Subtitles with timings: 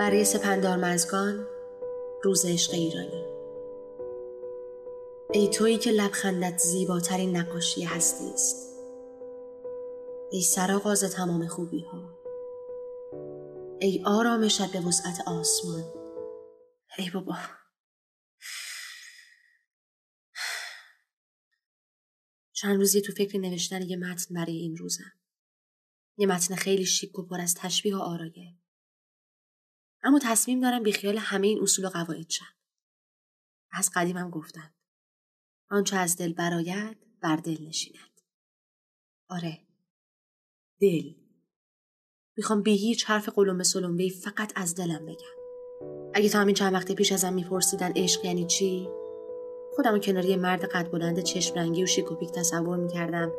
[0.00, 1.46] برای سپندار مزگان
[2.24, 3.24] روز عشق ایرانی.
[5.32, 8.56] ای تویی که لبخندت زیباترین نقاشی هستی است.
[10.32, 12.18] ای سرآغاز تمام خوبی ها
[13.80, 15.84] ای آرامشت به وسعت آسمان.
[16.98, 17.36] ای بابا.
[22.52, 25.12] چند روزی تو فکر نوشتن یه متن برای این روزم.
[26.16, 28.59] یه متن خیلی شیک و پر از تشبیه و آرایه
[30.02, 32.54] اما تصمیم دارم بیخیال همه این اصول و قواعد شم.
[33.72, 34.74] از قدیمم گفتن
[35.70, 38.20] آنچه از دل براید بر دل نشیند.
[39.28, 39.58] آره.
[40.80, 41.14] دل.
[42.36, 45.40] می‌خوام به هیچ حرف قلمبه سلمبه فقط از دلم بگم.
[46.14, 48.88] اگه تا همین چند وقت پیش ازم میپرسیدن عشق یعنی چی؟
[49.76, 53.32] خودم کنار یه مرد قد بلند چشم رنگی و شیک و پیک تصور می‌کردم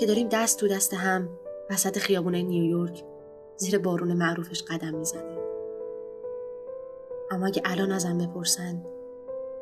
[0.00, 1.38] که داریم دست تو دست هم
[1.70, 3.04] وسط خیابونه نیویورک
[3.56, 5.47] زیر بارون معروفش قدم می‌زنیم.
[7.30, 8.84] اما اگه الان ازم بپرسن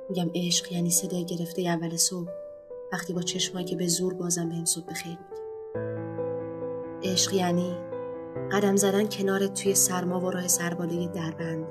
[0.09, 2.29] میگم عشق یعنی صدای گرفته اول صبح.
[2.93, 7.77] وقتی با چشمایی که به زور بازم بهم صبح بخیر میگه عشق یعنی
[8.53, 11.67] قدم زدن کنارت توی سرما و راه سرباله دربند.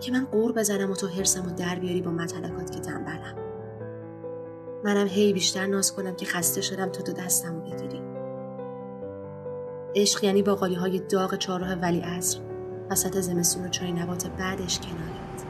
[0.00, 3.34] که من قور بزنم و تو حرسم و در بیاری با متلکات که تنبلم
[4.84, 8.02] منم هی بیشتر ناز کنم که خسته شدم تا تو دستم رو بگیری.
[9.94, 12.40] عشق یعنی با های داغ چهارراه ولی عصر.
[12.90, 15.44] وسط زمستون و چای نبات بعدش کنارت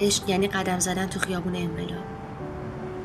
[0.00, 2.04] عشق یعنی قدم زدن تو خیابون انقلاب.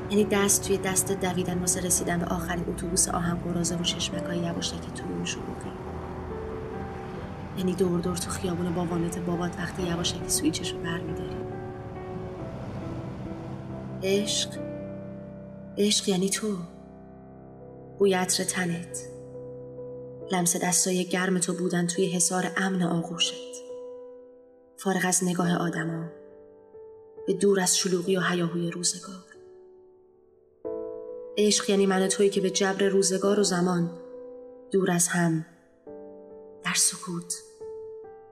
[0.09, 4.91] یعنی دست توی دست دویدن واسه رسیدن به آخرین اتوبوس آهن قرازه و چشمکای یواشکی
[4.95, 5.71] تو اون شلوغی
[7.57, 11.37] یعنی دور دور تو خیابون باوانت بابات وقتی یواشکی سویچش رو برمیداری.
[14.03, 14.49] عشق
[15.77, 16.57] عشق یعنی تو.
[17.99, 19.16] بوی عطر تنت.
[20.31, 23.33] لمس دستای گرم تو بودن توی حصار امن آغوشت.
[24.77, 26.05] فارغ از نگاه آدما
[27.27, 29.23] به دور از شلوغی و حیاهوی روزگار.
[31.37, 33.89] عشق یعنی من تویی که به جبر روزگار و زمان
[34.71, 35.45] دور از هم
[36.63, 37.33] در سکوت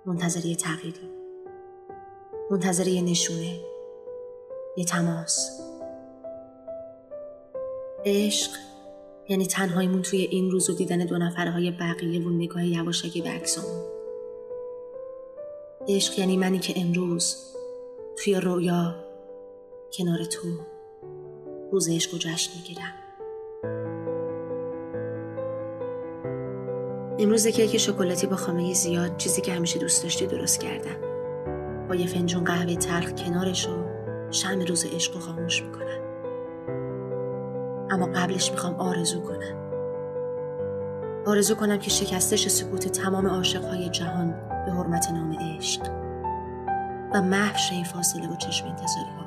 [0.06, 1.10] منتظر یه تغییری
[2.52, 3.60] منتظر یه نشونه
[4.78, 5.62] یه تماس.
[8.06, 8.52] عشق
[9.30, 13.30] یعنی تنهاییمون توی این روز و دیدن دو نفره های بقیه و نگاه یواشکی به
[13.30, 13.84] عکسمون
[15.88, 17.36] عشق یعنی منی که امروز
[18.18, 18.96] توی رویا
[19.94, 20.48] کنار تو
[21.72, 22.94] روز عشق و جشن می‌گیرم.
[27.20, 31.02] امروز کیک شکلاتی با خامه زیاد چیزی که همیشه دوست داشتی درست کردم.
[31.88, 33.72] با یه فنجون قهوه تلخ کنارش و
[34.32, 36.05] شم روز عشق و خاموش می‌کنم.
[37.92, 39.66] اما قبلش می‌خوام آرزو کنم.
[41.26, 44.34] آرزو کنم که شکستش سکوت تمام عاشقهای جهان
[44.66, 45.82] به حرمت نام عشق
[47.14, 49.26] و محو این فاصله و چشم انتظاری ها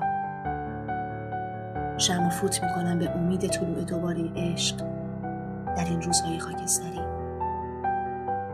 [1.98, 4.76] شم و فوت می‌کنم به امید طلوع دوباره عشق
[5.76, 7.00] در این روزهای خاکستری.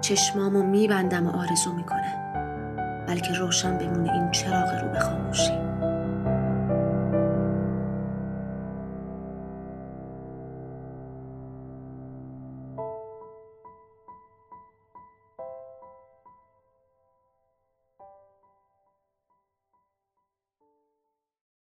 [0.00, 2.24] چشمامو میبندم و آرزو می‌کنم
[3.08, 5.73] بلکه روشن بمونه این چراغ رو به خاموشی.